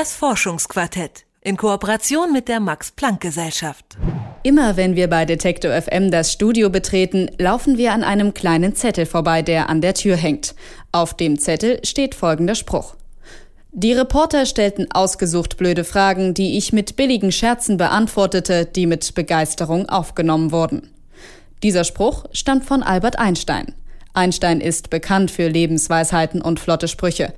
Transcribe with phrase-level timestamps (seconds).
[0.00, 3.98] Das Forschungsquartett in Kooperation mit der Max Planck Gesellschaft.
[4.42, 9.04] Immer wenn wir bei Detektor FM das Studio betreten, laufen wir an einem kleinen Zettel
[9.04, 10.54] vorbei, der an der Tür hängt.
[10.90, 12.94] Auf dem Zettel steht folgender Spruch.
[13.72, 19.86] Die Reporter stellten ausgesucht blöde Fragen, die ich mit billigen Scherzen beantwortete, die mit Begeisterung
[19.90, 20.88] aufgenommen wurden.
[21.62, 23.74] Dieser Spruch stammt von Albert Einstein.
[24.14, 27.34] Einstein ist bekannt für Lebensweisheiten und flotte Sprüche.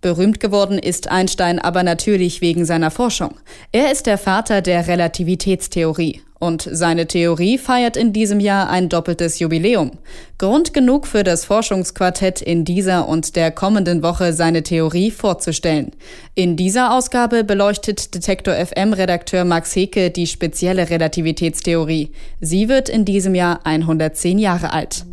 [0.00, 3.34] Berühmt geworden ist Einstein aber natürlich wegen seiner Forschung.
[3.72, 9.40] Er ist der Vater der Relativitätstheorie und seine Theorie feiert in diesem Jahr ein doppeltes
[9.40, 9.92] Jubiläum.
[10.38, 15.90] Grund genug für das Forschungsquartett in dieser und der kommenden Woche seine Theorie vorzustellen.
[16.36, 22.12] In dieser Ausgabe beleuchtet Detektor FM Redakteur Max Heke die spezielle Relativitätstheorie.
[22.40, 25.04] Sie wird in diesem Jahr 110 Jahre alt.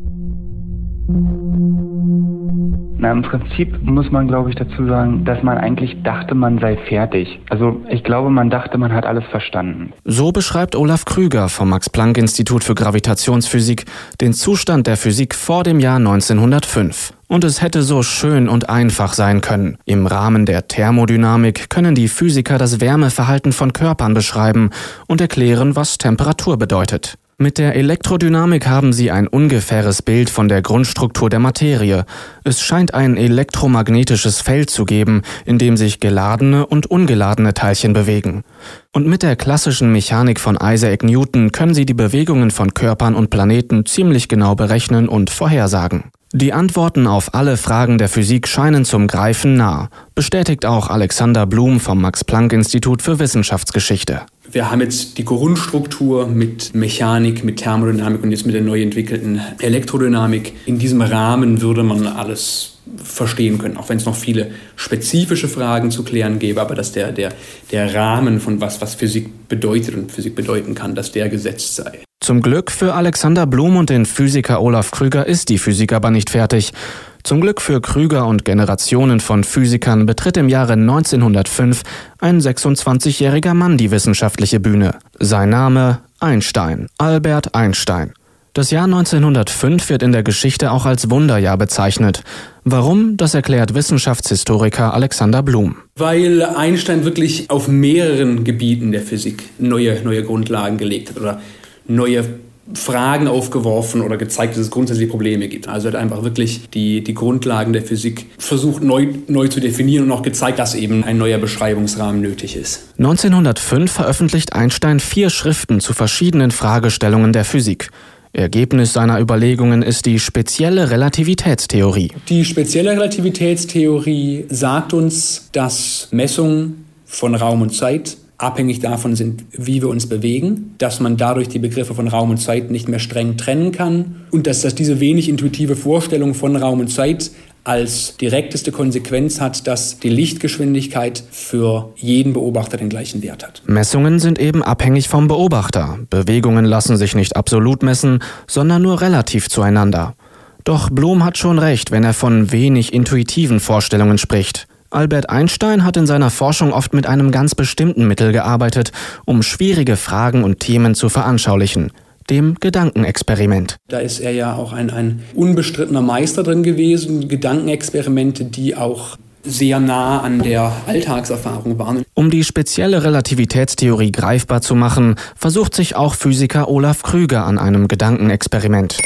[3.05, 6.75] Na, im Prinzip muss man, glaube ich, dazu sagen, dass man eigentlich dachte, man sei
[6.89, 7.39] fertig.
[7.51, 9.93] Also ich glaube, man dachte, man hat alles verstanden.
[10.05, 13.85] So beschreibt Olaf Krüger vom Max-Planck-Institut für Gravitationsphysik
[14.21, 17.13] den Zustand der Physik vor dem Jahr 1905.
[17.27, 19.77] Und es hätte so schön und einfach sein können.
[19.85, 24.71] Im Rahmen der Thermodynamik können die Physiker das Wärmeverhalten von Körpern beschreiben
[25.05, 27.19] und erklären, was Temperatur bedeutet.
[27.37, 32.05] Mit der Elektrodynamik haben Sie ein ungefähres Bild von der Grundstruktur der Materie.
[32.45, 38.45] Es scheint ein elektromagnetisches Feld zu geben, in dem sich geladene und ungeladene Teilchen bewegen.
[38.93, 43.31] Und mit der klassischen Mechanik von Isaac Newton können Sie die Bewegungen von Körpern und
[43.31, 46.05] Planeten ziemlich genau berechnen und vorhersagen.
[46.31, 51.81] Die Antworten auf alle Fragen der Physik scheinen zum Greifen nah, bestätigt auch Alexander Blum
[51.81, 58.23] vom Max Planck Institut für Wissenschaftsgeschichte wir haben jetzt die Grundstruktur mit Mechanik, mit Thermodynamik
[58.23, 60.53] und jetzt mit der neu entwickelten Elektrodynamik.
[60.65, 65.91] In diesem Rahmen würde man alles verstehen können, auch wenn es noch viele spezifische Fragen
[65.91, 67.33] zu klären gäbe, aber dass der, der,
[67.71, 72.04] der Rahmen von was, was Physik bedeutet und Physik bedeuten kann, dass der gesetzt sei.
[72.25, 76.31] Zum Glück für Alexander Blum und den Physiker Olaf Krüger ist die Physik aber nicht
[76.31, 76.73] fertig.
[77.21, 81.83] Zum Glück für Krüger und Generationen von Physikern betritt im Jahre 1905
[82.17, 84.95] ein 26-jähriger Mann die wissenschaftliche Bühne.
[85.19, 88.13] Sein Name Einstein, Albert Einstein.
[88.53, 92.23] Das Jahr 1905 wird in der Geschichte auch als Wunderjahr bezeichnet.
[92.63, 95.75] Warum, das erklärt Wissenschaftshistoriker Alexander Blum.
[95.95, 101.41] Weil Einstein wirklich auf mehreren Gebieten der Physik neue, neue Grundlagen gelegt hat oder
[101.87, 102.25] neue
[102.73, 105.67] Fragen aufgeworfen oder gezeigt, dass es grundsätzlich Probleme gibt.
[105.67, 110.11] Also hat einfach wirklich die, die Grundlagen der Physik versucht neu, neu zu definieren und
[110.11, 112.87] auch gezeigt, dass eben ein neuer Beschreibungsrahmen nötig ist.
[112.97, 117.91] 1905 veröffentlicht Einstein vier Schriften zu verschiedenen Fragestellungen der Physik.
[118.33, 122.11] Ergebnis seiner Überlegungen ist die spezielle Relativitätstheorie.
[122.27, 129.81] Die spezielle Relativitätstheorie sagt uns, dass Messungen von Raum und Zeit abhängig davon sind, wie
[129.81, 133.37] wir uns bewegen, dass man dadurch die Begriffe von Raum und Zeit nicht mehr streng
[133.37, 137.31] trennen kann und dass, dass diese wenig intuitive Vorstellung von Raum und Zeit
[137.63, 143.63] als direkteste Konsequenz hat, dass die Lichtgeschwindigkeit für jeden Beobachter den gleichen Wert hat.
[143.65, 145.97] Messungen sind eben abhängig vom Beobachter.
[146.11, 150.15] Bewegungen lassen sich nicht absolut messen, sondern nur relativ zueinander.
[150.63, 154.67] Doch Blum hat schon recht, wenn er von wenig intuitiven Vorstellungen spricht.
[154.95, 158.91] Albert Einstein hat in seiner Forschung oft mit einem ganz bestimmten Mittel gearbeitet,
[159.25, 161.91] um schwierige Fragen und Themen zu veranschaulichen
[162.29, 163.75] dem Gedankenexperiment.
[163.87, 169.79] Da ist er ja auch ein, ein unbestrittener Meister drin gewesen, Gedankenexperimente, die auch sehr
[169.79, 172.03] nah an der Alltagserfahrung waren.
[172.15, 177.87] Um die spezielle Relativitätstheorie greifbar zu machen, versucht sich auch Physiker Olaf Krüger an einem
[177.87, 178.97] Gedankenexperiment.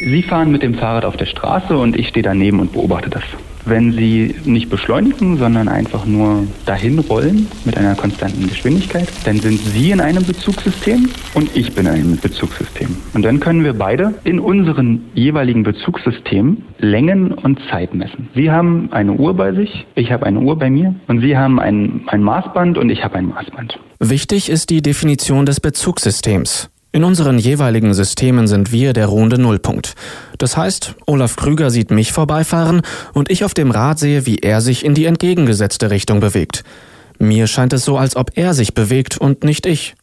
[0.00, 3.22] Sie fahren mit dem Fahrrad auf der Straße und ich stehe daneben und beobachte das.
[3.66, 9.58] Wenn Sie nicht beschleunigen, sondern einfach nur dahin rollen mit einer konstanten Geschwindigkeit, dann sind
[9.58, 12.96] Sie in einem Bezugssystem und ich bin in einem Bezugssystem.
[13.14, 18.28] Und dann können wir beide in unseren jeweiligen Bezugssystemen Längen und Zeit messen.
[18.34, 21.58] Sie haben eine Uhr bei sich, ich habe eine Uhr bei mir und Sie haben
[21.58, 23.78] ein, ein Maßband und ich habe ein Maßband.
[24.00, 26.70] Wichtig ist die Definition des Bezugssystems.
[26.94, 29.96] In unseren jeweiligen Systemen sind wir der ruhende Nullpunkt.
[30.38, 32.82] Das heißt, Olaf Krüger sieht mich vorbeifahren
[33.12, 36.62] und ich auf dem Rad sehe, wie er sich in die entgegengesetzte Richtung bewegt.
[37.18, 39.96] Mir scheint es so, als ob er sich bewegt und nicht ich.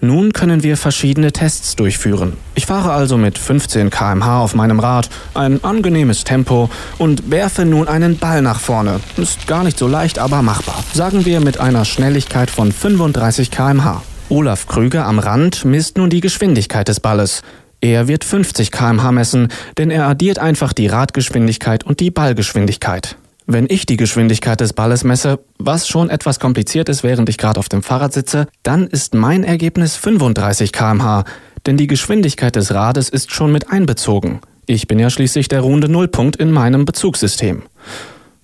[0.00, 2.32] Nun können wir verschiedene Tests durchführen.
[2.54, 7.88] Ich fahre also mit 15 kmh auf meinem Rad, ein angenehmes Tempo und werfe nun
[7.88, 9.00] einen Ball nach vorne.
[9.18, 10.82] Ist gar nicht so leicht, aber machbar.
[10.94, 14.00] Sagen wir mit einer Schnelligkeit von 35 kmh.
[14.30, 17.40] Olaf Krüger am Rand misst nun die Geschwindigkeit des Balles.
[17.80, 19.48] Er wird 50 kmh messen,
[19.78, 23.16] denn er addiert einfach die Radgeschwindigkeit und die Ballgeschwindigkeit.
[23.46, 27.58] Wenn ich die Geschwindigkeit des Balles messe, was schon etwas kompliziert ist, während ich gerade
[27.58, 31.24] auf dem Fahrrad sitze, dann ist mein Ergebnis 35 kmh,
[31.64, 34.40] denn die Geschwindigkeit des Rades ist schon mit einbezogen.
[34.66, 37.62] Ich bin ja schließlich der ruhende Nullpunkt in meinem Bezugssystem.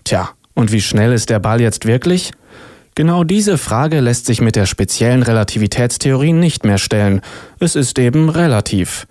[0.05, 2.33] Tja, und wie schnell ist der Ball jetzt wirklich?
[2.94, 7.20] Genau diese Frage lässt sich mit der speziellen Relativitätstheorie nicht mehr stellen.
[7.58, 9.06] Es ist eben relativ.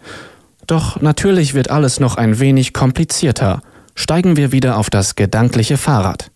[0.67, 3.61] Doch natürlich wird alles noch ein wenig komplizierter
[3.95, 6.31] steigen wir wieder auf das gedankliche Fahrrad.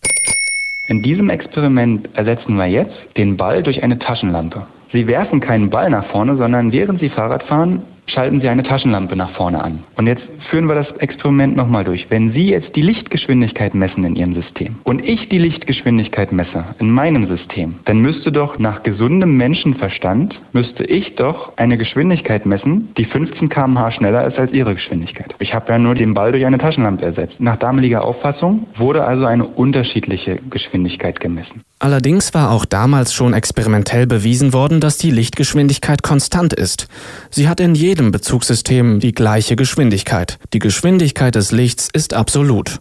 [0.86, 4.66] In diesem Experiment ersetzen wir jetzt den Ball durch eine Taschenlampe.
[4.92, 9.16] Sie werfen keinen Ball nach vorne, sondern während Sie Fahrrad fahren, schalten Sie eine Taschenlampe
[9.16, 9.84] nach vorne an.
[9.96, 12.06] Und jetzt führen wir das Experiment nochmal durch.
[12.10, 16.90] Wenn Sie jetzt die Lichtgeschwindigkeit messen in Ihrem System und ich die Lichtgeschwindigkeit messe in
[16.90, 23.04] meinem System, dann müsste doch nach gesundem Menschenverstand, müsste ich doch eine Geschwindigkeit messen, die
[23.04, 25.34] 15 kmh schneller ist als Ihre Geschwindigkeit.
[25.38, 27.40] Ich habe ja nur den Ball durch eine Taschenlampe ersetzt.
[27.40, 31.62] Nach damaliger Auffassung wurde also eine unterschiedliche Geschwindigkeit gemessen.
[31.80, 36.88] Allerdings war auch damals schon experimentell bewiesen worden, dass die Lichtgeschwindigkeit konstant ist.
[37.30, 40.38] Sie hat in jedem Bezugssystem die gleiche Geschwindigkeit.
[40.52, 42.80] Die Geschwindigkeit des Lichts ist absolut.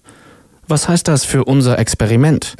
[0.67, 2.55] Was heißt das für unser Experiment?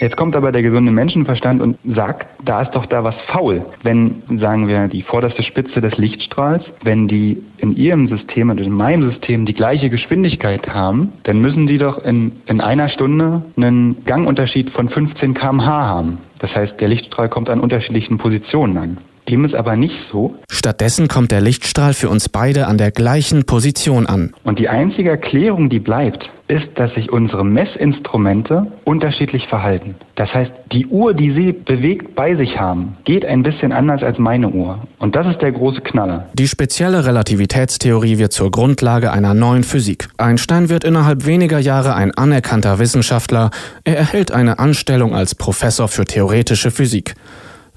[0.00, 3.66] Jetzt kommt aber der gesunde Menschenverstand und sagt, da ist doch da was faul.
[3.82, 8.70] Wenn, sagen wir, die vorderste Spitze des Lichtstrahls, wenn die in ihrem System und in
[8.70, 14.04] meinem System die gleiche Geschwindigkeit haben, dann müssen die doch in, in einer Stunde einen
[14.04, 16.18] Gangunterschied von 15 kmh haben.
[16.38, 18.98] Das heißt, der Lichtstrahl kommt an unterschiedlichen Positionen an.
[19.28, 20.36] Dem ist aber nicht so.
[20.50, 24.32] Stattdessen kommt der Lichtstrahl für uns beide an der gleichen Position an.
[24.44, 29.94] Und die einzige Erklärung, die bleibt, ist, dass sich unsere Messinstrumente unterschiedlich verhalten.
[30.16, 34.18] Das heißt, die Uhr, die Sie bewegt bei sich haben, geht ein bisschen anders als
[34.18, 34.80] meine Uhr.
[34.98, 36.26] Und das ist der große Knaller.
[36.34, 40.08] Die spezielle Relativitätstheorie wird zur Grundlage einer neuen Physik.
[40.16, 43.50] Einstein wird innerhalb weniger Jahre ein anerkannter Wissenschaftler.
[43.84, 47.14] Er erhält eine Anstellung als Professor für theoretische Physik.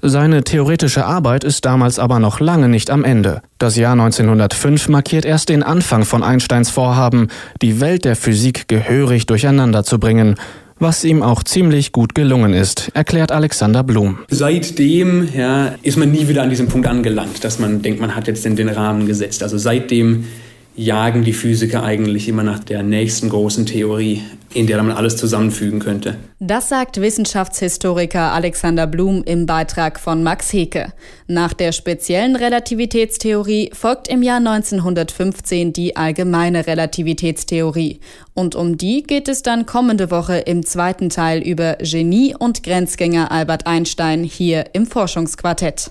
[0.04, 3.40] Seine theoretische Arbeit ist damals aber noch lange nicht am Ende.
[3.58, 7.28] Das Jahr 1905 markiert erst den Anfang von Einsteins Vorhaben,
[7.62, 10.34] die Welt der Physik gehörig durcheinander zu bringen,
[10.80, 14.18] was ihm auch ziemlich gut gelungen ist, erklärt Alexander Blum.
[14.28, 18.26] Seitdem ja, ist man nie wieder an diesem Punkt angelangt, dass man denkt, man hat
[18.26, 19.44] jetzt den Rahmen gesetzt.
[19.44, 20.24] Also seitdem
[20.74, 24.22] jagen die Physiker eigentlich immer nach der nächsten großen Theorie,
[24.54, 26.16] in der man alles zusammenfügen könnte.
[26.38, 30.92] Das sagt Wissenschaftshistoriker Alexander Blum im Beitrag von Max Heke.
[31.26, 38.00] Nach der speziellen Relativitätstheorie folgt im Jahr 1915 die allgemeine Relativitätstheorie.
[38.34, 43.30] Und um die geht es dann kommende Woche im zweiten Teil über Genie und Grenzgänger
[43.30, 45.90] Albert Einstein hier im Forschungsquartett.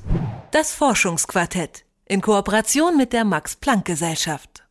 [0.51, 4.63] Das Forschungsquartett in Kooperation mit der Max Planck Gesellschaft.